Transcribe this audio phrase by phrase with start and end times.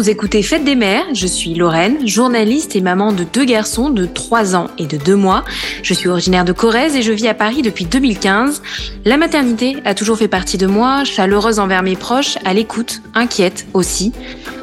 [0.00, 4.06] vous écoutez Fête des mères, je suis Lorraine, journaliste et maman de deux garçons de
[4.06, 5.44] 3 ans et de 2 mois.
[5.82, 8.62] Je suis originaire de Corrèze et je vis à Paris depuis 2015.
[9.04, 13.66] La maternité a toujours fait partie de moi, chaleureuse envers mes proches, à l'écoute, inquiète
[13.74, 14.14] aussi.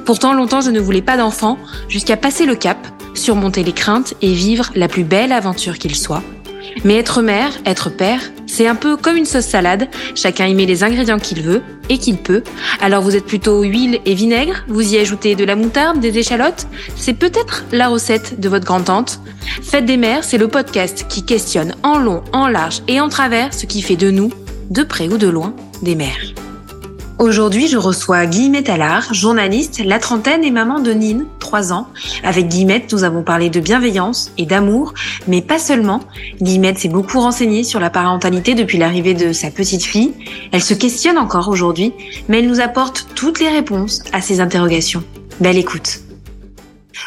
[0.06, 2.80] Pourtant, longtemps je ne voulais pas d'enfant, jusqu'à passer le cap,
[3.14, 6.24] surmonter les craintes et vivre la plus belle aventure qu'il soit.
[6.84, 9.88] Mais être mère, être père, c'est un peu comme une sauce salade.
[10.16, 12.44] Chacun y met les ingrédients qu'il veut et qu'il peut.
[12.82, 16.68] Alors vous êtes plutôt huile et vinaigre, vous y ajoutez de la moutarde, des échalotes?
[16.96, 19.20] C'est peut-être la recette de votre grand-tante.
[19.62, 23.54] Fête des mères, c'est le podcast qui questionne en long, en large et en travers
[23.54, 24.32] ce qui fait de nous,
[24.70, 26.34] de près ou de loin, des mères.
[27.20, 31.88] Aujourd'hui, je reçois Guillemette Allard, journaliste, la trentaine et maman de Nine, 3 ans.
[32.23, 34.94] Avec Guillemette, nous avons parlé de bienveillance et d'amour,
[35.28, 36.02] mais pas seulement.
[36.44, 40.14] Guillemette s'est beaucoup renseignée sur la parentalité depuis l'arrivée de sa petite fille.
[40.52, 41.91] Elle se questionne encore aujourd'hui,
[42.30, 45.03] mais elle nous apporte toutes les réponses à ses interrogations.
[45.39, 46.02] Belle écoute.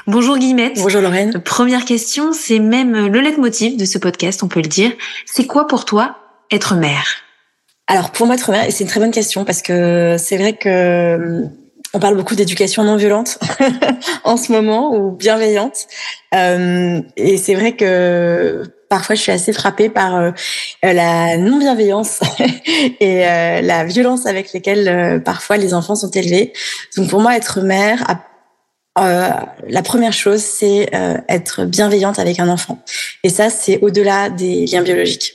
[0.08, 0.80] Bonjour Guillemette.
[0.82, 1.40] Bonjour Lorraine.
[1.44, 4.90] Première question, c'est même le leitmotiv de ce podcast, on peut le dire.
[5.24, 6.16] C'est quoi pour toi
[6.50, 7.06] être mère?
[7.90, 10.68] Alors pour moi, être mère, c'est une très bonne question parce que c'est vrai que
[10.68, 11.44] euh,
[11.92, 13.40] on parle beaucoup d'éducation non violente
[14.24, 15.88] en ce moment ou bienveillante,
[16.32, 20.30] euh, et c'est vrai que parfois je suis assez frappée par euh,
[20.84, 22.20] la non bienveillance
[23.00, 26.52] et la violence avec lesquelles parfois les enfants sont élevés.
[26.96, 28.06] Donc pour moi, être mère,
[28.96, 30.90] la première chose, c'est
[31.28, 32.78] être bienveillante avec un enfant,
[33.24, 35.34] et ça c'est au-delà des liens biologiques.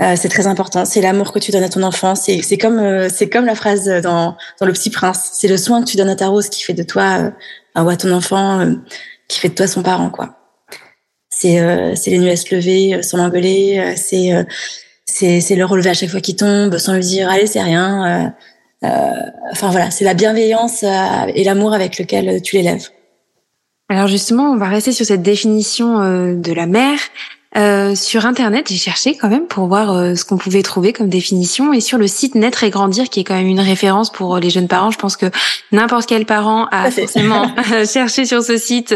[0.00, 0.84] Euh, c'est très important.
[0.84, 2.14] C'est l'amour que tu donnes à ton enfant.
[2.14, 5.30] C'est c'est comme euh, c'est comme la phrase dans dans le Petit Prince.
[5.32, 7.32] C'est le soin que tu donnes à ta rose qui fait de toi
[7.76, 8.74] euh, ou à ton enfant euh,
[9.28, 10.36] qui fait de toi son parent quoi.
[11.30, 13.94] C'est c'est les nuits à se sans l'engueuler.
[13.96, 14.30] c'est
[15.04, 18.34] c'est c'est le relever à chaque fois qu'il tombe sans lui dire allez c'est rien.
[18.82, 22.88] enfin voilà, c'est la bienveillance et l'amour avec lequel tu l'élèves.
[23.90, 25.98] Alors justement, on va rester sur cette définition
[26.32, 27.00] de la mère.
[27.56, 31.08] Euh, sur Internet, j'ai cherché quand même pour voir euh, ce qu'on pouvait trouver comme
[31.08, 31.72] définition.
[31.72, 34.40] Et sur le site Naître et Grandir, qui est quand même une référence pour euh,
[34.40, 35.26] les jeunes parents, je pense que
[35.72, 37.50] n'importe quel parent a forcément
[37.90, 38.94] cherché sur ce site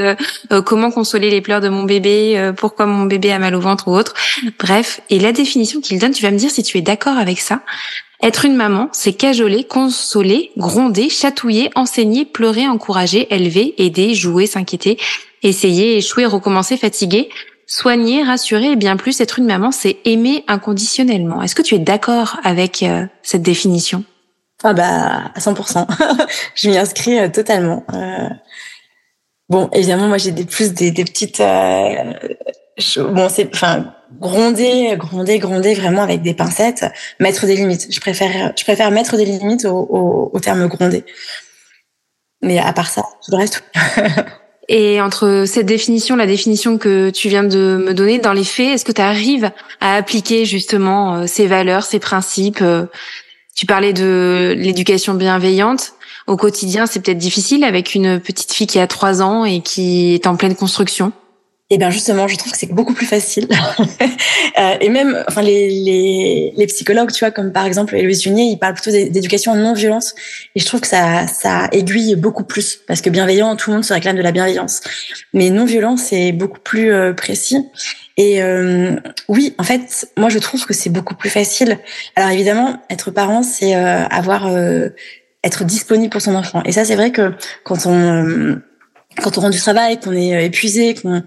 [0.64, 3.96] comment consoler les pleurs de mon bébé, pourquoi mon bébé a mal au ventre ou
[3.96, 4.14] autre.
[4.58, 7.40] Bref, et la définition qu'il donne, tu vas me dire si tu es d'accord avec
[7.40, 7.60] ça.
[8.22, 14.98] Être une maman, c'est cajoler, consoler, gronder, chatouiller, enseigner, pleurer, encourager, élever, aider, jouer, s'inquiéter,
[15.42, 17.30] essayer, échouer, recommencer, fatiguer,
[17.70, 21.40] soigner, rassurer et bien plus être une maman, c'est aimer inconditionnellement.
[21.40, 24.04] Est-ce que tu es d'accord avec euh, cette définition?
[24.64, 25.86] Ah bah à 100%.
[26.56, 27.84] je m'y inscris euh, totalement.
[27.94, 28.28] Euh...
[29.48, 31.40] Bon, évidemment, moi j'ai des plus des, petites
[32.98, 36.86] bon c'est enfin gronder gronder gronder vraiment avec des pincettes
[37.18, 41.04] mettre des limites je préfère je préfère mettre des limites au, au terme gronder
[42.42, 43.64] mais à part ça tout le reste
[44.72, 48.68] Et entre cette définition, la définition que tu viens de me donner, dans les faits,
[48.68, 49.50] est-ce que tu arrives
[49.80, 52.86] à appliquer justement euh, ces valeurs, ces principes euh,
[53.56, 55.94] Tu parlais de l'éducation bienveillante.
[56.28, 60.14] Au quotidien, c'est peut-être difficile avec une petite fille qui a trois ans et qui
[60.14, 61.10] est en pleine construction.
[61.72, 63.46] Et eh bien justement, je trouve que c'est beaucoup plus facile.
[64.58, 68.42] euh, et même, enfin les, les, les, psychologues, tu vois, comme par exemple Louise Junier,
[68.42, 70.16] ils parlent plutôt d'éducation non violence.
[70.56, 73.84] Et je trouve que ça, ça aiguille beaucoup plus parce que bienveillant, tout le monde
[73.84, 74.80] se réclame de la bienveillance.
[75.32, 77.64] Mais non violence, c'est beaucoup plus euh, précis.
[78.20, 78.96] Et euh,
[79.28, 81.78] oui, en fait, moi je trouve que c'est beaucoup plus facile.
[82.16, 84.90] Alors évidemment, être parent, c'est euh, avoir euh,
[85.42, 86.62] être disponible pour son enfant.
[86.66, 87.32] Et ça, c'est vrai que
[87.64, 88.60] quand on
[89.16, 91.22] quand on rentre du travail, qu'on est euh, épuisé, qu'on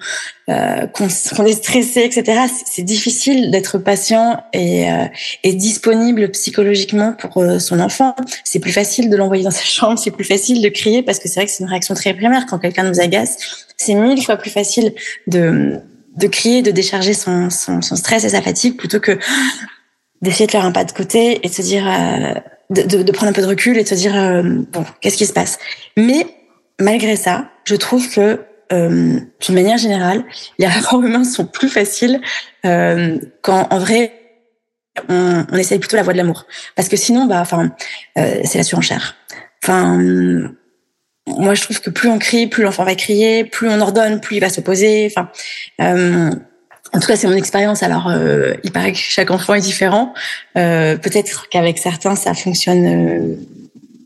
[0.50, 1.06] euh, qu'on
[1.46, 5.06] est stressé, etc., c'est difficile d'être patient et, euh,
[5.44, 8.14] et, disponible psychologiquement pour euh, son enfant.
[8.44, 11.30] C'est plus facile de l'envoyer dans sa chambre, c'est plus facile de crier parce que
[11.30, 13.66] c'est vrai que c'est une réaction très primaire quand quelqu'un nous agace.
[13.78, 14.94] C'est mille fois plus facile
[15.28, 15.80] de,
[16.18, 19.18] de crier, de décharger son, son, son stress et sa fatigue plutôt que
[20.22, 22.34] d'essayer de faire un pas de côté et de se dire, euh,
[22.70, 24.14] de, de, de, prendre un peu de recul et de se dire,
[24.74, 25.58] bon, qu'est-ce qui se passe?
[25.96, 26.26] Mais
[26.80, 28.42] malgré ça, je trouve que
[28.72, 30.24] euh, d'une manière générale,
[30.58, 32.22] les rapports humains sont plus faciles
[32.66, 34.14] euh, quand en vrai
[35.10, 36.46] on, on essaye plutôt la voie de l'amour.
[36.76, 37.72] Parce que sinon, bah, enfin,
[38.18, 39.16] euh, c'est la surenchère.
[39.64, 39.98] Enfin,
[41.28, 44.38] moi je trouve que plus on crie, plus l'enfant va crier, plus on ordonne, plus
[44.38, 45.12] il va s'opposer.
[45.12, 45.30] Enfin,
[45.82, 46.32] euh,
[46.94, 47.82] en tout cas, c'est mon expérience.
[47.82, 50.14] Alors, euh, il paraît que chaque enfant est différent.
[50.58, 53.38] Euh, Peut-être qu'avec certains, ça fonctionne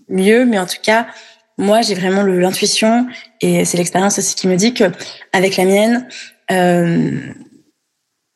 [0.10, 1.08] mieux, mais en tout cas,
[1.58, 3.08] moi, j'ai vraiment l'intuition
[3.42, 4.86] et c'est l'expérience aussi qui me dit que
[5.34, 6.08] avec la mienne,
[6.52, 7.20] euh,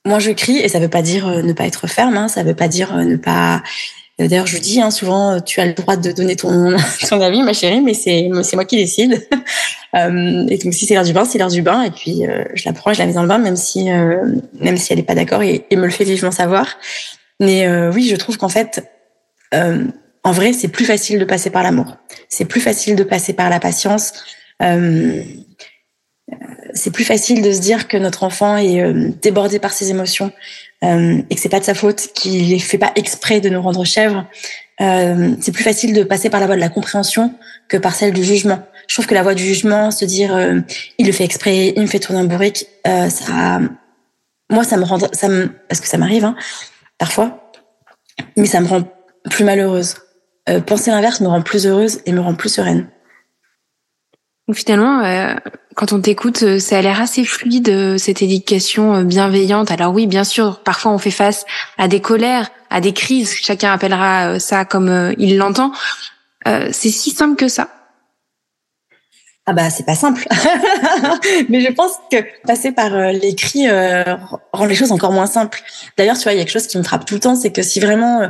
[0.06, 2.44] moi je crie et ça veut pas dire euh, ne pas être ferme, hein, ça
[2.44, 3.62] veut pas dire euh, ne pas
[4.20, 6.76] D'ailleurs, je dis hein, souvent, tu as le droit de donner ton,
[7.10, 9.28] ton avis, ma chérie, mais c'est moi qui décide.
[9.94, 11.84] Euh, et donc, si c'est l'heure du bain, c'est l'heure du bain.
[11.84, 14.78] Et puis, euh, je la prends, je la mets dans le bain, même si même
[14.78, 16.78] si elle n'est pas d'accord et, me le fait vivement savoir.
[17.42, 18.90] Mais oui, je trouve qu'en fait,
[20.24, 21.98] en vrai, c'est plus facile de passer par l'amour.
[22.30, 24.14] C'est plus facile de passer par la patience.
[24.62, 25.24] Euh,
[26.74, 30.32] c'est plus facile de se dire que notre enfant est euh, débordé par ses émotions
[30.84, 33.62] euh, et que c'est pas de sa faute, qu'il ne fait pas exprès de nous
[33.62, 34.26] rendre chèvres.
[34.80, 37.36] C'est plus facile de passer par la voie de la compréhension
[37.68, 38.64] que par celle du jugement.
[38.88, 40.36] Je trouve que la voie du jugement, se dire
[40.98, 43.60] il le fait exprès, il me fait tourner un bourrique, ça,
[44.50, 46.36] moi ça me rend, ça me, parce que ça m'arrive hein,
[46.98, 47.52] parfois,
[48.36, 48.82] mais ça me rend
[49.30, 49.98] plus malheureuse.
[50.60, 52.88] Penser l'inverse me rend plus heureuse et me rend plus sereine.
[54.52, 55.34] Donc finalement, euh,
[55.76, 59.72] quand on t'écoute, euh, ça a l'air assez fluide euh, cette éducation bienveillante.
[59.72, 61.46] Alors oui, bien sûr, parfois on fait face
[61.78, 63.34] à des colères, à des crises.
[63.34, 65.72] Chacun appellera ça comme il l'entend.
[66.46, 67.70] c'est si simple que ça.
[69.48, 70.28] Ah bah c'est pas simple,
[71.50, 73.68] mais je pense que passer par l'écrit
[74.54, 75.64] rend les choses encore moins simples.
[75.98, 77.52] D'ailleurs, tu vois, il y a quelque chose qui me frappe tout le temps, c'est
[77.52, 78.30] que si vraiment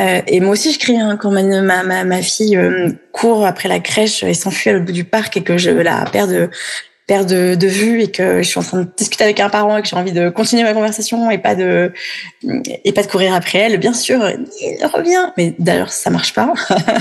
[0.00, 3.68] euh, et moi aussi, je crie hein, quand ma, ma, ma fille euh, court après
[3.68, 6.50] la crèche et s'enfuit au bout du parc et que je la perds de,
[7.18, 9.82] de, de vue et que je suis en train de discuter avec un parent et
[9.82, 11.92] que j'ai envie de continuer ma conversation et pas de
[12.84, 13.78] et pas de courir après elle.
[13.78, 14.46] Bien sûr, elle
[14.86, 15.32] revient.
[15.36, 16.52] Mais d'ailleurs, ça marche pas.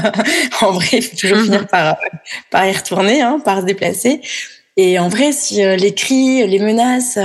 [0.61, 1.43] en vrai, il faut toujours mm-hmm.
[1.43, 1.97] finir par
[2.49, 4.21] par y retourner, hein, par se déplacer.
[4.77, 7.17] Et en vrai, si euh, les cris, les menaces,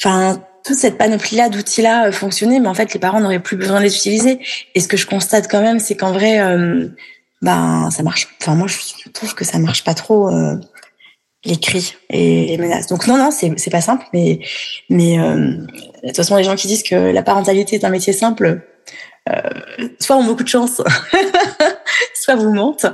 [0.00, 3.78] enfin toute cette panoplie-là d'outils-là euh, fonctionnait, mais en fait, les parents n'auraient plus besoin
[3.78, 4.38] de les utiliser.
[4.74, 6.88] Et ce que je constate quand même, c'est qu'en vrai, euh,
[7.40, 8.28] ben, ça marche.
[8.40, 10.56] Enfin, moi, je trouve que ça marche pas trop euh,
[11.44, 12.86] les cris et les menaces.
[12.86, 14.40] Donc non, non, c'est c'est pas simple, mais
[14.88, 18.12] mais euh, de toute façon, les gens qui disent que la parentalité est un métier
[18.12, 18.62] simple,
[19.28, 19.40] euh,
[20.00, 20.82] soit ont beaucoup de chance,
[22.14, 22.86] soit vous mentent.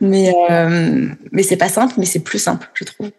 [0.00, 3.10] Mais euh, mais c'est pas simple, mais c'est plus simple, je trouve.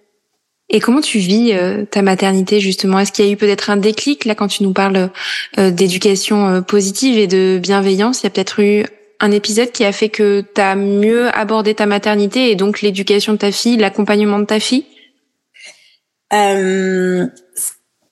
[0.70, 3.00] Et comment tu vis euh, ta maternité justement?
[3.00, 5.12] Est-ce qu'il y a eu peut-être un déclic là quand tu nous parles
[5.60, 8.22] euh, d'éducation euh, positive et de bienveillance?
[8.22, 8.86] Il y a peut-être eu
[9.24, 13.34] un épisode qui a fait que tu as mieux abordé ta maternité et donc l'éducation
[13.34, 14.86] de ta fille, l'accompagnement de ta fille?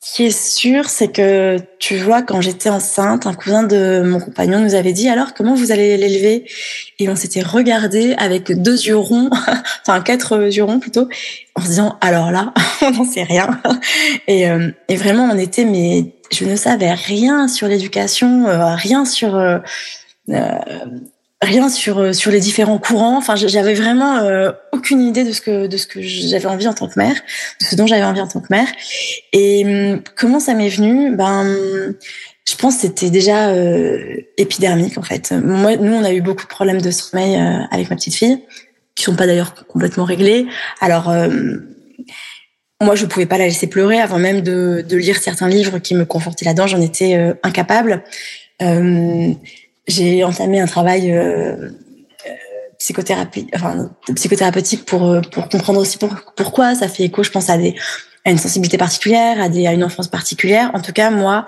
[0.04, 4.20] Ce qui est sûr, c'est que tu vois, quand j'étais enceinte, un cousin de mon
[4.20, 6.50] compagnon nous avait dit alors comment vous allez l'élever?
[6.98, 9.30] Et on s'était regardé avec deux yeux ronds,
[9.82, 11.08] enfin quatre yeux ronds plutôt,
[11.56, 13.62] en se disant alors là, on n'en sait rien.
[14.28, 19.06] Et, euh, et, vraiment, on était mais je ne savais rien sur l'éducation, euh, rien
[19.06, 19.60] sur euh,
[21.42, 23.18] rien sur euh, sur les différents courants.
[23.18, 26.74] Enfin, j'avais vraiment euh, aucune idée de ce que de ce que j'avais envie en
[26.74, 27.16] tant que mère,
[27.60, 28.68] de ce dont j'avais envie en tant que mère.
[29.34, 31.16] Et hum, comment ça m'est venu?
[31.16, 31.46] Ben,
[32.48, 35.32] je pense que c'était déjà euh, épidermique en fait.
[35.32, 37.36] Moi, nous, on a eu beaucoup de problèmes de sommeil
[37.72, 38.40] avec ma petite fille,
[38.96, 40.48] qui sont pas d'ailleurs complètement réglés.
[40.80, 41.14] Alors
[42.82, 46.04] moi, je pouvais pas la laisser pleurer avant même de, lire certains livres qui me
[46.04, 46.66] confortaient là-dedans.
[46.68, 48.04] J'en étais incapable.
[48.62, 49.34] Euh,
[49.92, 51.70] j'ai entamé un travail euh, euh,
[52.80, 55.98] psychothérapie, enfin psychothérapeutique pour euh, pour comprendre aussi
[56.36, 57.24] pourquoi ça fait écho.
[57.24, 57.76] Je pense à des
[58.24, 60.70] à une sensibilité particulière, à des à une enfance particulière.
[60.76, 61.46] En tout cas, moi,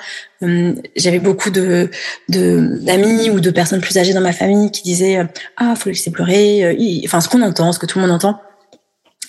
[0.96, 1.90] j'avais beaucoup de
[2.30, 5.20] d'amis ou de personnes plus âgées dans ma famille qui disaient
[5.58, 6.76] ah faut le laisser pleurer.
[7.06, 8.40] Enfin, ce qu'on entend, ce que tout le monde entend.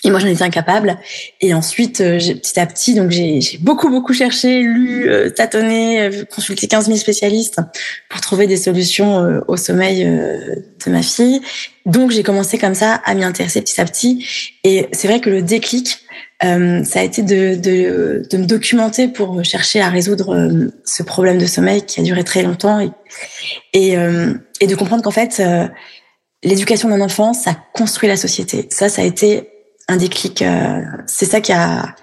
[0.05, 0.97] Et moi, j'en étais incapable.
[1.41, 6.23] Et ensuite, euh, petit à petit, donc j'ai beaucoup, beaucoup cherché, lu, euh, tâtonné, euh,
[6.25, 7.59] consulté 15 000 spécialistes
[8.07, 11.41] pour trouver des solutions au sommeil de ma fille.
[11.87, 14.27] Donc, j'ai commencé comme ça à m'y intéresser petit à petit.
[14.63, 15.97] Et c'est vrai que le déclic,
[16.41, 21.47] ça a été de, de, de, me documenter pour chercher à résoudre ce problème de
[21.47, 22.91] sommeil qui a duré très longtemps et,
[23.73, 23.95] et,
[24.61, 25.41] et de comprendre qu'en fait,
[26.43, 28.67] l'éducation d'un enfant, ça construit la société.
[28.69, 29.49] Ça, ça a été
[29.87, 30.41] un déclic.
[30.41, 31.95] Euh, c'est ça qui a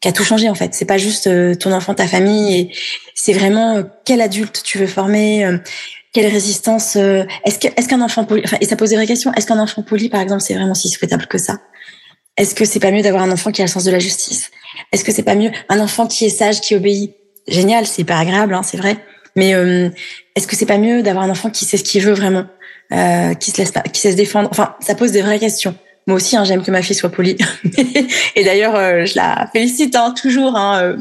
[0.00, 0.74] qui a tout changé en fait.
[0.74, 2.74] C'est pas juste euh, ton enfant, ta famille, et
[3.14, 5.48] c'est vraiment euh, quel adulte tu veux former,
[6.12, 6.96] quelle résistance.
[6.96, 9.32] est-ce est-ce qu'un enfant poli, enfin, et ça pose des vraies questions.
[9.34, 11.58] Est-ce qu'un enfant poli, par exemple, c'est vraiment si souhaitable que ça?
[12.36, 14.50] Est-ce que c'est pas mieux d'avoir un enfant qui a le sens de la justice?
[14.92, 17.14] Est-ce que c'est pas mieux un enfant qui est sage, qui obéit?
[17.48, 18.98] Génial, c'est hyper agréable, hein, c'est vrai.
[19.36, 19.52] Mais
[20.34, 22.46] est-ce que c'est pas mieux d'avoir un enfant qui sait ce qu'il veut vraiment,
[22.90, 24.48] qui se laisse pas, qui sait se défendre?
[24.50, 25.76] Enfin, ça pose des vraies questions.
[26.06, 27.36] Moi aussi, hein, j'aime que ma fille soit polie.
[28.36, 30.56] et d'ailleurs, euh, je la félicite hein, toujours.
[30.56, 30.96] Hein, euh.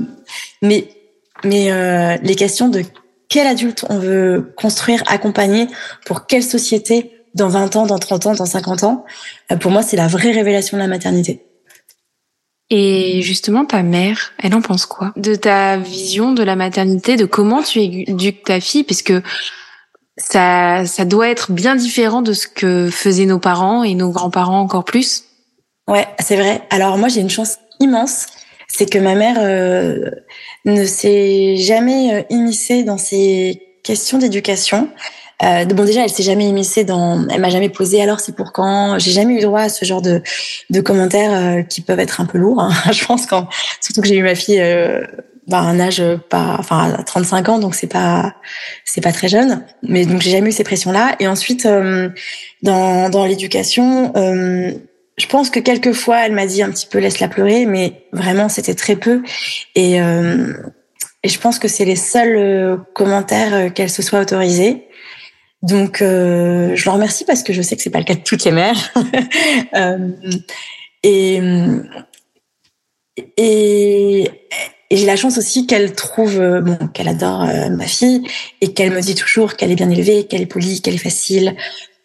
[0.62, 0.88] mais
[1.44, 2.82] mais euh, les questions de
[3.30, 5.68] quel adulte on veut construire, accompagner,
[6.06, 9.06] pour quelle société dans 20 ans, dans 30 ans, dans 50 ans,
[9.60, 11.46] pour moi, c'est la vraie révélation de la maternité.
[12.70, 15.14] Et justement, ta mère, elle en pense quoi?
[15.18, 18.84] De ta vision de la maternité, de comment tu éduques ta fille?
[18.84, 19.14] Puisque
[20.18, 24.60] ça, ça doit être bien différent de ce que faisaient nos parents et nos grands-parents
[24.60, 25.26] encore plus.
[25.88, 26.62] Ouais, c'est vrai.
[26.70, 28.28] Alors moi, j'ai une chance immense,
[28.68, 30.10] c'est que ma mère euh,
[30.66, 34.90] ne s'est jamais euh, immiscée dans ces questions d'éducation.
[35.44, 38.02] Euh, bon, déjà, elle s'est jamais immiscée dans, elle m'a jamais posé.
[38.02, 38.98] Alors, c'est pour quand?
[39.00, 40.22] J'ai jamais eu droit à ce genre de,
[40.70, 42.62] de commentaires euh, qui peuvent être un peu lourds.
[42.62, 42.72] Hein.
[42.92, 43.48] Je pense quand,
[43.82, 45.02] surtout que j'ai eu ma fille euh,
[45.48, 48.36] bah, un âge pas, enfin, à 35 ans, donc c'est pas,
[48.84, 49.64] c'est pas très jeune.
[49.84, 51.16] Mais donc j'ai jamais eu ces pressions-là.
[51.20, 52.10] Et ensuite, euh,
[52.64, 54.72] dans, dans l'éducation, euh,
[55.18, 58.76] je pense que quelquefois, elle m'a dit un petit peu laisse-la pleurer, mais vraiment c'était
[58.76, 59.24] très peu.
[59.76, 60.54] Et, euh,
[61.24, 64.88] et je pense que c'est les seuls euh, commentaires euh, qu'elle se soit autorisée.
[65.64, 68.22] Donc, euh, je leur remercie parce que je sais que c'est pas le cas de
[68.22, 68.94] toutes les mères.
[71.04, 71.42] et
[73.38, 74.30] et
[74.92, 78.22] et j'ai la chance aussi qu'elle trouve, euh, bon, qu'elle adore euh, ma fille
[78.62, 81.56] et qu'elle me dit toujours qu'elle est bien élevée, qu'elle est polie, qu'elle est facile,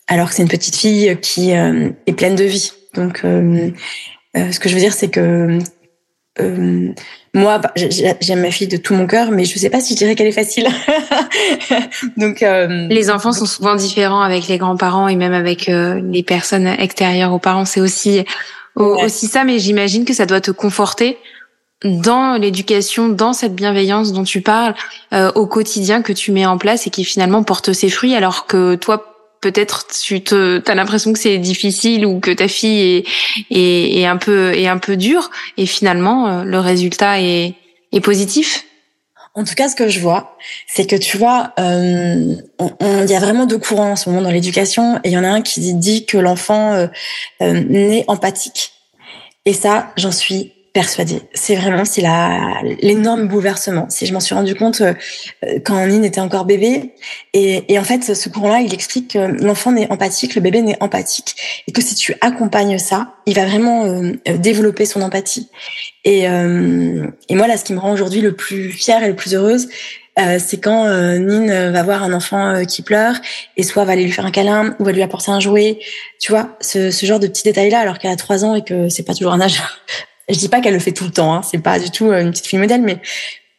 [0.08, 2.72] alors que c'est une petite fille qui euh, est pleine de vie.
[2.94, 5.58] Donc, ce que je veux dire, c'est que
[7.34, 9.98] moi, bah, j'aime ma fille de tout mon cœur, mais je sais pas si je
[9.98, 10.66] dirais qu'elle est facile.
[12.16, 17.32] Donc, les enfants sont souvent différents avec les grands-parents et même avec les personnes extérieures
[17.32, 17.64] aux parents.
[17.64, 18.24] C'est aussi
[18.74, 21.16] aussi ça, mais j'imagine que ça doit te conforter
[21.84, 24.74] dans l'éducation, dans cette bienveillance dont tu parles
[25.12, 28.46] euh, au quotidien que tu mets en place et qui finalement porte ses fruits, alors
[28.46, 29.06] que toi
[29.40, 33.06] peut-être tu te as l'impression que c'est difficile ou que ta fille est,
[33.50, 37.54] est, est un peu est un peu dure et finalement euh, le résultat est,
[37.92, 38.66] est positif.
[39.34, 42.34] En tout cas, ce que je vois, c'est que tu vois, euh,
[42.82, 45.22] il y a vraiment deux courants en ce moment dans l'éducation, et il y en
[45.22, 46.88] a un qui dit que l'enfant euh,
[47.40, 48.72] euh, naît empathique.
[49.44, 51.20] Et ça, j'en suis persuadée.
[51.34, 53.86] C'est vraiment c'est la l'énorme bouleversement.
[53.88, 54.94] Si je m'en suis rendu compte euh,
[55.64, 56.94] quand Nine était encore bébé,
[57.32, 60.80] et, et en fait ce courant-là, il explique que l'enfant n'est empathique, le bébé n'est
[60.80, 61.34] empathique,
[61.66, 65.48] et que si tu accompagnes ça, il va vraiment euh, développer son empathie.
[66.04, 69.16] Et, euh, et moi là, ce qui me rend aujourd'hui le plus fière et le
[69.16, 69.68] plus heureuse,
[70.18, 73.14] euh, c'est quand euh, Nine va voir un enfant qui pleure
[73.56, 75.78] et soit va aller lui faire un câlin ou va lui apporter un jouet,
[76.20, 78.62] tu vois, ce, ce genre de petits détails là, alors qu'elle a trois ans et
[78.62, 79.60] que c'est pas toujours un âge
[80.32, 82.20] je dis pas qu'elle le fait tout le temps, hein, c'est pas du tout euh,
[82.22, 82.98] une petite fille modèle, mais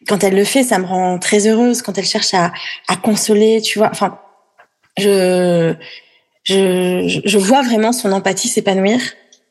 [0.07, 1.81] quand elle le fait, ça me rend très heureuse.
[1.81, 2.51] Quand elle cherche à,
[2.87, 3.89] à consoler, tu vois.
[3.91, 4.19] Enfin,
[4.97, 5.75] je,
[6.43, 8.99] je, je vois vraiment son empathie s'épanouir.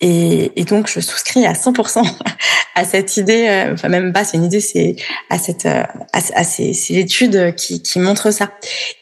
[0.02, 2.02] Et, donc, je souscris à 100%
[2.74, 4.96] à cette idée, euh, enfin même pas, c'est une idée, c'est
[5.28, 5.82] à cette, euh,
[6.14, 8.50] à, ces, études qui, qui montrent ça.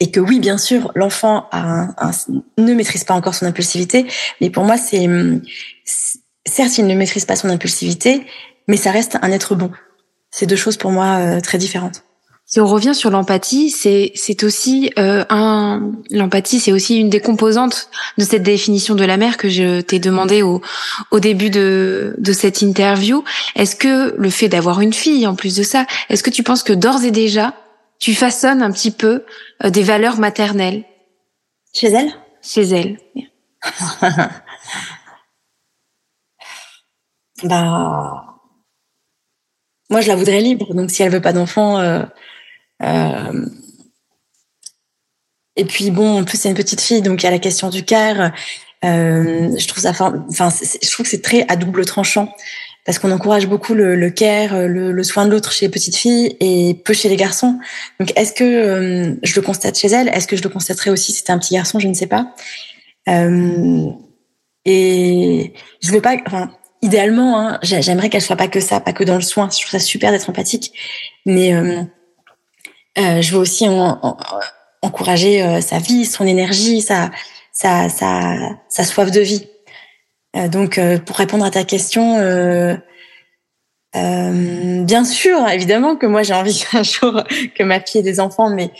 [0.00, 1.86] Et que oui, bien sûr, l'enfant a
[2.58, 4.06] ne maîtrise pas encore son impulsivité,
[4.40, 5.06] mais pour moi, c'est
[6.48, 8.26] certes, il ne maîtrise pas son impulsivité,
[8.66, 9.70] mais ça reste un être bon.
[10.30, 12.02] C'est deux choses pour moi euh, très différentes.
[12.50, 17.20] Si on revient sur l'empathie, c'est c'est aussi euh, un l'empathie, c'est aussi une des
[17.20, 20.62] composantes de cette définition de la mère que je t'ai demandé au
[21.10, 23.22] au début de de cette interview.
[23.54, 26.62] Est-ce que le fait d'avoir une fille, en plus de ça, est-ce que tu penses
[26.62, 27.52] que d'ores et déjà
[27.98, 29.24] tu façonnes un petit peu
[29.62, 30.84] euh, des valeurs maternelles?
[31.74, 32.12] Chez elle?
[32.42, 32.96] Chez elle.
[37.44, 38.24] bah
[39.90, 42.04] moi je la voudrais libre donc si elle veut pas d'enfant euh,
[42.82, 43.46] euh,
[45.56, 47.70] et puis bon en plus c'est une petite fille donc il y a la question
[47.70, 48.32] du cœur
[48.84, 52.32] euh, je trouve ça enfin je trouve que c'est très à double tranchant
[52.88, 55.94] parce qu'on encourage beaucoup le, le care, le, le, soin de l'autre chez les petites
[55.94, 57.58] filles et peu chez les garçons.
[58.00, 60.08] Donc, est-ce que euh, je le constate chez elle?
[60.08, 61.78] Est-ce que je le constaterais aussi si c'était un petit garçon?
[61.80, 62.32] Je ne sais pas.
[63.10, 63.90] Euh,
[64.64, 65.52] et
[65.82, 66.16] je veux pas.
[66.26, 66.50] Enfin,
[66.82, 69.48] idéalement, hein, j'aimerais qu'elle soit pas que ça, pas que dans le soin.
[69.50, 70.72] Je trouve ça super d'être empathique,
[71.26, 71.82] mais euh,
[72.98, 73.66] euh, je veux aussi
[74.82, 77.10] encourager euh, sa vie, son énergie, sa,
[77.52, 78.36] sa, sa,
[78.68, 79.46] sa soif de vie.
[80.36, 82.18] Euh, donc, euh, pour répondre à ta question,
[83.94, 88.50] bien sûr, évidemment que moi j'ai envie un jour que ma fille ait des enfants,
[88.50, 88.70] mais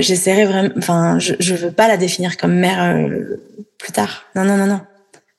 [0.00, 0.74] j'essaierai vraiment.
[0.76, 3.08] Enfin, je, je veux pas la définir comme mère
[3.78, 4.24] plus tard.
[4.34, 4.80] Non, non, non, non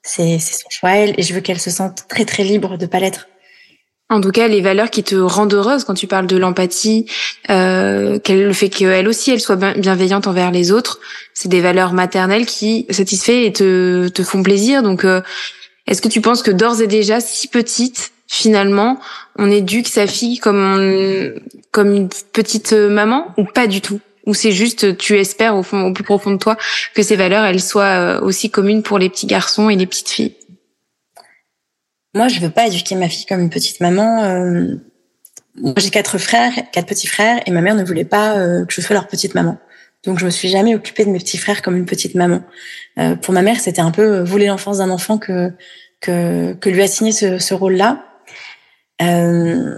[0.08, 3.00] c'est son choix elle et je veux qu'elle se sente très très libre de pas
[3.00, 3.28] l'être.
[4.10, 7.08] En tout cas, les valeurs qui te rendent heureuse quand tu parles de l'empathie,
[7.50, 11.02] euh, le fait qu'elle aussi elle soit bienveillante envers les autres,
[11.34, 14.82] c'est des valeurs maternelles qui satisfait et te, te font plaisir.
[14.82, 15.22] Donc, euh,
[15.88, 18.98] est-ce que tu penses que d'ores et déjà, si petite, finalement,
[19.38, 21.34] on éduque sa fille comme
[21.72, 24.00] comme une petite maman ou pas du tout?
[24.28, 26.56] Ou c'est juste tu espères au fond au plus profond de toi
[26.94, 30.10] que ces valeurs elles soient euh, aussi communes pour les petits garçons et les petites
[30.10, 30.36] filles?
[32.14, 34.24] Moi, je veux pas éduquer ma fille comme une petite maman.
[34.24, 34.76] Euh,
[35.78, 38.82] j'ai quatre frères, quatre petits frères, et ma mère ne voulait pas euh, que je
[38.82, 39.58] sois leur petite maman.
[40.04, 42.42] Donc je me suis jamais occupée de mes petits frères comme une petite maman.
[43.00, 45.52] Euh, pour ma mère, c'était un peu voler l'enfance d'un enfant que,
[46.02, 48.04] que que lui a signé ce, ce rôle-là.
[49.02, 49.78] Euh,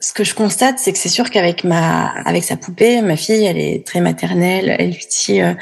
[0.00, 3.44] ce que je constate, c'est que c'est sûr qu'avec ma, avec sa poupée, ma fille,
[3.44, 4.76] elle est très maternelle.
[4.78, 5.54] Elle lui dit euh,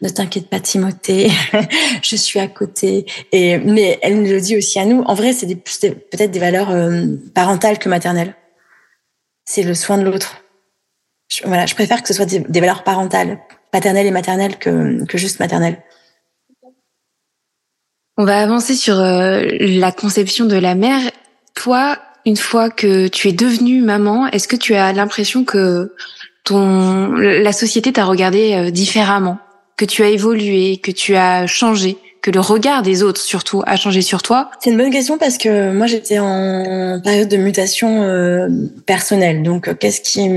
[0.00, 1.30] "Ne t'inquiète pas, Timothée,
[2.02, 5.02] je suis à côté." Et mais elle nous le dit aussi à nous.
[5.02, 8.34] En vrai, c'est peut-être des valeurs euh, parentales que maternelles.
[9.44, 10.42] C'est le soin de l'autre.
[11.44, 13.38] Voilà, je préfère que ce soit des, des, valeurs parentales,
[13.70, 15.82] paternelles et maternelles, que, que juste maternelles.
[18.16, 21.00] On va avancer sur euh, la conception de la mère.
[21.54, 25.92] Toi, une fois que tu es devenue maman, est-ce que tu as l'impression que
[26.44, 29.38] ton la société t'a regardé euh, différemment,
[29.76, 33.76] que tu as évolué, que tu as changé, que le regard des autres surtout a
[33.76, 34.50] changé sur toi?
[34.60, 38.48] C'est une bonne question parce que moi j'étais en période de mutation euh,
[38.86, 39.42] personnelle.
[39.42, 40.28] Donc euh, qu'est-ce qui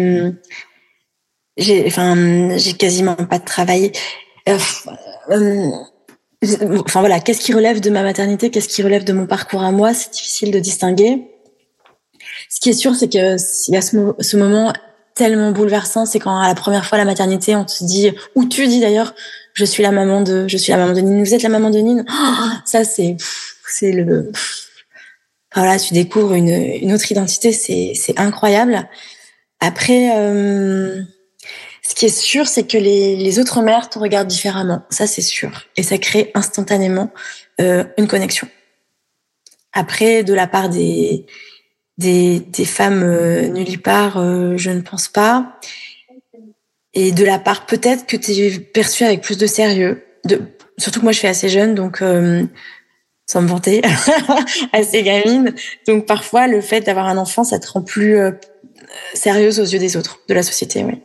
[1.57, 3.91] j'ai enfin j'ai quasiment pas de travail.
[4.47, 9.71] enfin voilà, qu'est-ce qui relève de ma maternité, qu'est-ce qui relève de mon parcours à
[9.71, 11.23] moi, c'est difficile de distinguer.
[12.49, 13.35] Ce qui est sûr, c'est que
[13.67, 14.73] il y a ce, moment
[15.15, 18.67] tellement bouleversant, c'est quand à la première fois la maternité, on te dit, ou tu
[18.67, 19.15] dis d'ailleurs,
[19.53, 21.69] je suis la maman de, je suis la maman de Nine, vous êtes la maman
[21.69, 22.05] de Nine?
[22.09, 23.17] Oh, ça, c'est,
[23.67, 24.31] c'est le,
[25.55, 28.87] voilà, tu découvres une, une autre identité, c'est, c'est incroyable.
[29.59, 31.01] Après, euh,
[31.81, 34.83] ce qui est sûr, c'est que les, les autres mères te regardent différemment.
[34.89, 35.63] Ça, c'est sûr.
[35.77, 37.11] Et ça crée instantanément
[37.59, 38.47] euh, une connexion.
[39.73, 41.25] Après, de la part des,
[41.97, 45.59] des, des femmes euh, nullipares, euh, je ne pense pas.
[46.93, 50.03] Et de la part peut-être que tu es perçue avec plus de sérieux.
[50.25, 50.41] De,
[50.77, 52.43] surtout que moi je suis assez jeune, donc euh,
[53.25, 53.81] sans me vanter,
[54.73, 55.53] assez gamine.
[55.87, 58.31] Donc parfois le fait d'avoir un enfant, ça te rend plus euh,
[59.13, 61.01] sérieuse aux yeux des autres, de la société, oui.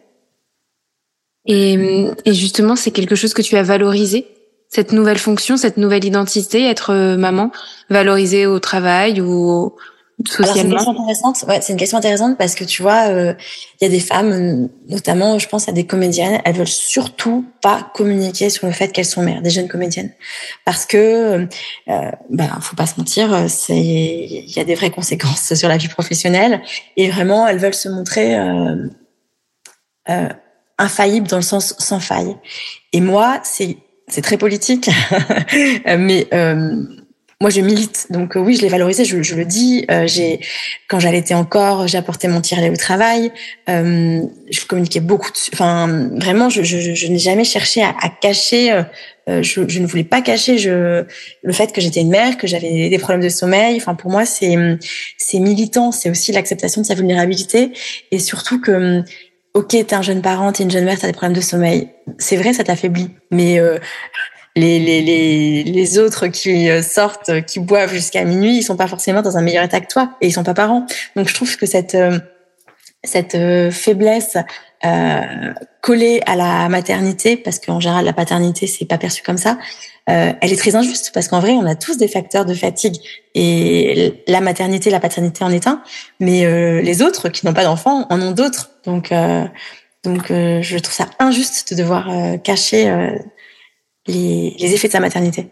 [1.45, 4.29] Et, et justement, c'est quelque chose que tu as valorisé
[4.69, 7.51] cette nouvelle fonction, cette nouvelle identité, être maman,
[7.91, 9.75] valorisée au travail ou
[10.25, 11.45] c'est une question intéressante.
[11.49, 13.35] Ouais, c'est une question intéressante parce que tu vois, il euh,
[13.81, 18.51] y a des femmes, notamment, je pense à des comédiennes, elles veulent surtout pas communiquer
[18.51, 20.13] sur le fait qu'elles sont mères, des jeunes comédiennes,
[20.65, 21.47] parce que,
[21.89, 25.77] euh, ben, faut pas se mentir, c'est il y a des vraies conséquences sur la
[25.77, 26.63] vie professionnelle
[26.97, 28.77] et vraiment, elles veulent se montrer euh,
[30.09, 30.29] euh,
[30.79, 32.37] infaillibles dans le sens sans faille.
[32.93, 34.91] Et moi, c'est c'est très politique,
[35.87, 36.83] mais euh,
[37.43, 39.85] moi je milite donc euh, oui je l'ai valorisé je, je le dis.
[39.91, 40.39] Euh, j'ai
[40.89, 43.33] quand j'allaitais encore j'ai apporté mon tirelet au travail.
[43.69, 48.71] Euh, je communiquais beaucoup enfin vraiment je, je, je n'ai jamais cherché à, à cacher
[48.73, 48.83] euh,
[49.29, 51.05] euh, je, je, ne voulais pas cacher je
[51.43, 53.77] le fait que j'étais une mère que j'avais des problèmes de sommeil.
[53.77, 54.57] Enfin pour moi c'est
[55.19, 57.73] c'est militant c'est aussi l'acceptation de sa vulnérabilité.
[58.13, 59.03] Et surtout que
[59.55, 61.89] ok t'es un jeune parent t'es une jeune mère t'as des problèmes de sommeil.
[62.19, 63.79] C'est vrai ça t'affaiblit mais euh,
[64.55, 68.87] les, les, les, les autres qui euh, sortent, qui boivent jusqu'à minuit, ils sont pas
[68.87, 70.87] forcément dans un meilleur état que toi et ils sont pas parents.
[71.17, 72.19] Donc je trouve que cette euh,
[73.05, 74.37] cette euh, faiblesse
[74.85, 79.59] euh, collée à la maternité, parce qu'en général la paternité c'est pas perçu comme ça,
[80.11, 82.97] euh, elle est très injuste parce qu'en vrai on a tous des facteurs de fatigue
[83.35, 85.83] et la maternité, la paternité en est un,
[86.21, 88.71] mais euh, les autres qui n'ont pas d'enfants en ont d'autres.
[88.85, 89.13] Donc
[90.05, 92.09] donc je trouve ça injuste de devoir
[92.43, 92.93] cacher
[94.07, 95.49] les, les effets de sa maternité.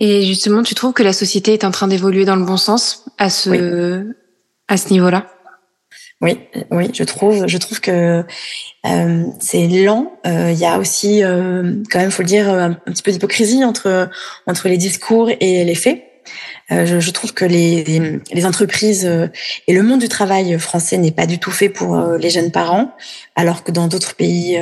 [0.00, 3.06] Et justement, tu trouves que la société est en train d'évoluer dans le bon sens
[3.18, 4.12] à ce oui.
[4.68, 5.26] à ce niveau-là?
[6.22, 6.38] Oui,
[6.70, 7.46] oui, je trouve.
[7.46, 8.24] Je trouve que
[8.86, 10.12] euh, c'est lent.
[10.26, 13.12] Euh, il y a aussi, euh, quand même, faut le dire, un, un petit peu
[13.12, 14.08] d'hypocrisie entre
[14.46, 16.02] entre les discours et les faits.
[16.72, 19.08] Euh, je, je, trouve que les, les, les, entreprises
[19.68, 22.92] et le monde du travail français n'est pas du tout fait pour les jeunes parents,
[23.36, 24.58] alors que dans d'autres pays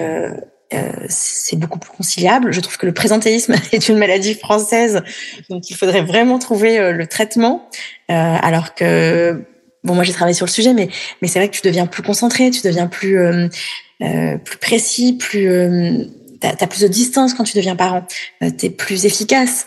[0.74, 2.52] euh, c'est beaucoup plus conciliable.
[2.52, 5.02] Je trouve que le présentéisme est une maladie française,
[5.50, 7.68] donc il faudrait vraiment trouver euh, le traitement.
[8.10, 9.44] Euh, alors que
[9.84, 10.88] bon, moi j'ai travaillé sur le sujet, mais
[11.22, 13.18] mais c'est vrai que tu deviens plus concentré, tu deviens plus
[14.44, 15.48] plus précis, plus
[16.40, 18.04] t'as as plus de distance quand tu deviens parent,
[18.58, 19.66] t'es plus efficace.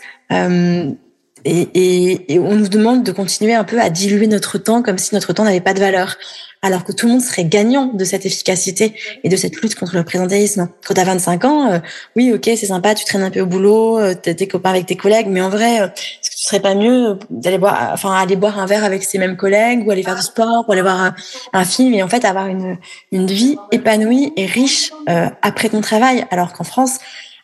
[1.44, 4.98] Et, et, et, on nous demande de continuer un peu à diluer notre temps comme
[4.98, 6.16] si notre temps n'avait pas de valeur
[6.62, 9.94] alors que tout le monde serait gagnant de cette efficacité et de cette lutte contre
[9.94, 10.68] le présentéisme.
[10.86, 11.78] Quand tu as 25 ans, euh,
[12.16, 14.86] oui, ok, c'est sympa, tu traînes un peu au boulot, euh, tu tes copains avec
[14.86, 18.12] tes collègues, mais en vrai, euh, est-ce que tu serais pas mieux d'aller boire, enfin,
[18.12, 20.82] aller boire un verre avec ces mêmes collègues ou aller faire du sport ou aller
[20.82, 21.14] voir un,
[21.52, 22.76] un film et en fait avoir une,
[23.12, 26.98] une vie épanouie et riche euh, après ton travail, alors qu'en France,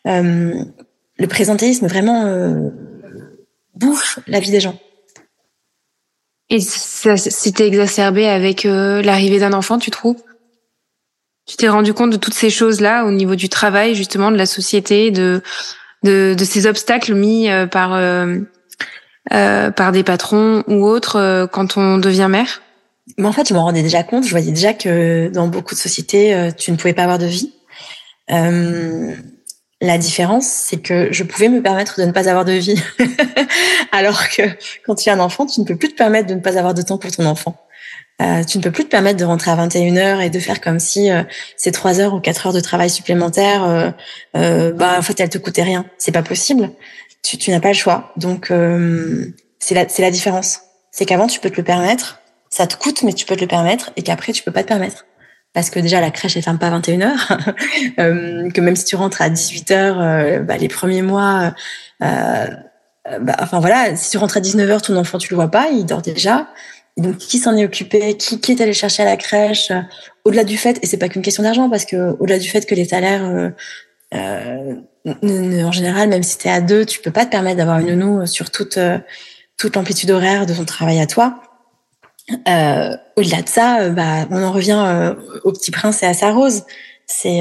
[0.09, 0.55] euh,
[1.19, 2.25] le présentéisme vraiment
[3.75, 4.79] bouffe la vie des gens.
[6.51, 10.23] Et ça s'était exacerbé avec euh, l'arrivée d'un enfant, tu trouves?
[11.47, 14.47] Tu t'es rendu compte de toutes ces choses-là au niveau du travail, justement, de la
[14.47, 15.43] société, de
[16.03, 18.37] de, de ces obstacles mis euh, par euh,
[19.33, 22.63] euh, par des patrons ou autres quand on devient mère?
[23.19, 24.25] Mais en fait, je m'en rendais déjà compte.
[24.25, 27.53] Je voyais déjà que dans beaucoup de sociétés, tu ne pouvais pas avoir de vie.
[29.81, 32.81] La différence, c'est que je pouvais me permettre de ne pas avoir de vie,
[33.93, 34.43] alors que
[34.87, 36.75] quand tu as un enfant, tu ne peux plus te permettre de ne pas avoir
[36.75, 37.57] de temps pour ton enfant.
[38.23, 40.79] Euh, tu ne peux plus te permettre de rentrer à 21h et de faire comme
[40.79, 41.25] si euh,
[41.57, 43.91] ces 3 heures ou 4 heures de travail supplémentaires, euh,
[44.37, 45.85] euh, bah en fait elles te coûtaient rien.
[45.99, 46.71] C'est pas possible.
[47.25, 48.13] Tu, tu n'as pas le choix.
[48.17, 50.61] Donc euh, c'est la la différence.
[50.93, 53.49] C'est qu'avant tu peux te le permettre, ça te coûte mais tu peux te le
[53.49, 55.07] permettre et qu'après tu peux pas te permettre.
[55.55, 57.15] Parce que déjà la crèche elle ferme pas à 21h,
[58.53, 61.55] que même si tu rentres à 18h, bah, les premiers mois,
[62.01, 65.87] bah, enfin voilà, si tu rentres à 19h, ton enfant tu le vois pas, il
[65.87, 66.49] dort déjà.
[66.97, 68.17] Donc, qui s'en est occupé?
[68.17, 69.71] Qui, est allé chercher à la crèche?
[69.71, 69.81] Euh,
[70.25, 72.75] Au-delà du fait, et c'est pas qu'une question d'argent, parce que au-delà du fait que
[72.75, 73.51] les salaires, euh,
[74.15, 77.81] euh, en général, même si tu es à deux, tu peux pas te permettre d'avoir
[77.81, 78.99] une nounou sur toute euh,
[79.57, 81.41] toute l'amplitude horaire de ton travail à toi.
[82.31, 86.63] Euh, au-delà de ça, bah, on en revient au petit prince et à sa rose.
[87.07, 87.41] C'est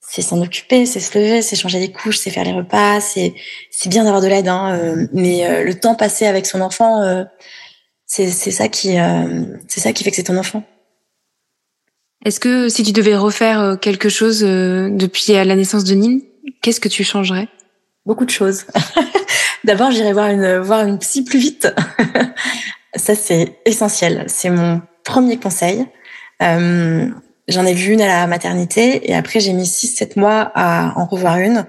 [0.00, 3.32] c'est s'en occuper, c'est se lever, c'est changer les couches, c'est faire les repas, c'est
[3.70, 7.26] c'est bien d'avoir de l'aide, hein, mais le temps passé avec son enfant
[8.10, 10.64] c'est ça qui euh, c'est ça qui fait que c'est ton enfant.
[12.24, 16.20] Est-ce que si tu devais refaire euh, quelque chose euh, depuis la naissance de Nine,
[16.60, 17.48] qu'est-ce que tu changerais?
[18.04, 18.66] Beaucoup de choses.
[19.64, 21.68] D'abord, j'irai voir une voir une psy plus vite.
[22.94, 24.24] ça c'est essentiel.
[24.28, 25.86] C'est mon premier conseil.
[26.42, 27.08] Euh,
[27.48, 31.04] J'en ai vu une à la maternité et après j'ai mis 6-7 mois à en
[31.04, 31.66] revoir une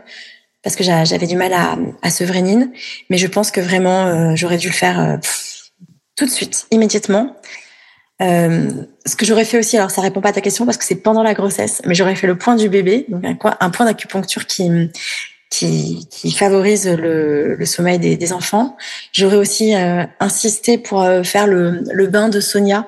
[0.62, 2.72] parce que j'avais du mal à, à Nine.
[3.10, 5.20] Mais je pense que vraiment j'aurais dû le faire
[6.16, 7.36] tout de suite, immédiatement.
[8.22, 8.70] Euh,
[9.08, 11.02] ce que j'aurais fait aussi, alors ça répond pas à ta question parce que c'est
[11.02, 14.46] pendant la grossesse, mais j'aurais fait le point du bébé, donc un, un point d'acupuncture
[14.46, 14.70] qui,
[15.52, 18.78] qui, qui favorise le, le sommeil des, des enfants.
[19.12, 22.88] J'aurais aussi euh, insisté pour euh, faire le, le, bain de Sonia.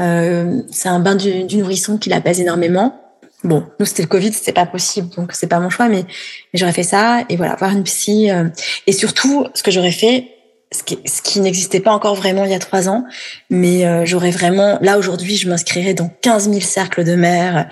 [0.00, 2.98] Euh, c'est un bain du, du nourrisson qui la énormément.
[3.44, 6.04] Bon, nous c'était le Covid, c'était pas possible, donc c'est pas mon choix, mais,
[6.52, 8.30] mais j'aurais fait ça et voilà, voir une psy.
[8.30, 8.48] Euh,
[8.86, 10.28] et surtout, ce que j'aurais fait,
[10.72, 13.04] ce qui, ce qui n'existait pas encore vraiment il y a trois ans.
[13.50, 17.68] Mais euh, j'aurais vraiment, là aujourd'hui, je m'inscrirais dans 15 000 cercles de mères.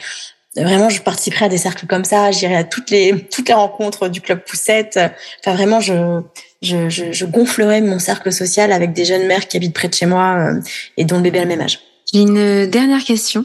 [0.59, 2.31] Vraiment, je participerais à des cercles comme ça.
[2.31, 4.99] J'irais à toutes les toutes les rencontres du club Poussette.
[5.41, 6.21] Enfin, vraiment, je
[6.63, 9.95] je, je, je gonflerais mon cercle social avec des jeunes mères qui habitent près de
[9.95, 10.61] chez moi euh,
[10.97, 11.81] et dont le bébé a le même âge.
[12.13, 13.45] J'ai une dernière question.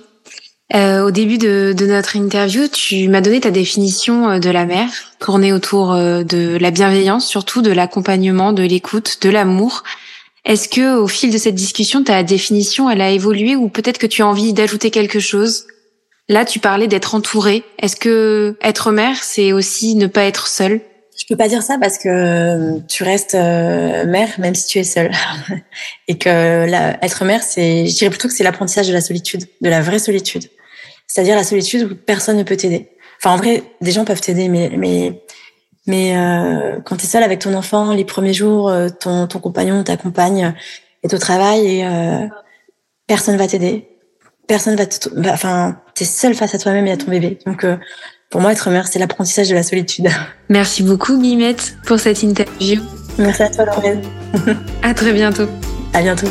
[0.74, 4.66] Euh, au début de, de, notre interview, tu m'as donné ta définition euh, de la
[4.66, 9.84] mère, tournée autour euh, de la bienveillance, surtout de l'accompagnement, de l'écoute, de l'amour.
[10.46, 14.08] Est-ce que au fil de cette discussion, ta définition, elle a évolué ou peut-être que
[14.08, 15.66] tu as envie d'ajouter quelque chose?
[16.30, 17.64] Là, tu parlais d'être entourée.
[17.80, 20.82] Est-ce que être mère, c'est aussi ne pas être seule?
[21.18, 25.12] Je peux pas dire ça parce que tu restes mère même si tu es seule
[26.08, 29.46] et que la, être mère c'est je dirais plutôt que c'est l'apprentissage de la solitude
[29.62, 30.50] de la vraie solitude
[31.14, 32.90] c'est-à-dire la solitude où personne ne peut t'aider.
[33.20, 35.24] Enfin, en vrai, des gens peuvent t'aider, mais mais
[35.86, 39.40] mais euh, quand tu es seul avec ton enfant, les premiers jours, euh, ton ton
[39.40, 40.56] compagnon, ta compagne
[41.04, 42.28] est au travail et euh,
[43.08, 43.90] personne va t'aider.
[44.48, 47.40] Personne va te, enfin, t'es seul face à toi-même et à ton bébé.
[47.46, 47.78] Donc euh,
[48.30, 50.08] pour moi, être mère, c'est l'apprentissage de la solitude.
[50.50, 52.82] Merci beaucoup, Mimette, pour cette interview.
[53.18, 54.02] Merci à toi, Lorraine.
[54.82, 55.48] à très bientôt.
[55.94, 56.28] À bientôt.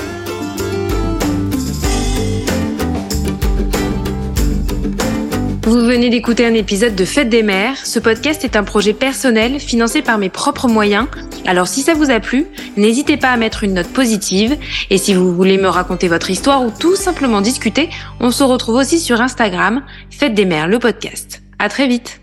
[5.65, 7.87] Vous venez d'écouter un épisode de Fête des mères.
[7.87, 11.07] Ce podcast est un projet personnel financé par mes propres moyens.
[11.47, 14.57] Alors si ça vous a plu, n'hésitez pas à mettre une note positive.
[14.91, 18.77] Et si vous voulez me raconter votre histoire ou tout simplement discuter, on se retrouve
[18.77, 21.43] aussi sur Instagram, Fête des mères, le podcast.
[21.59, 22.22] À très vite.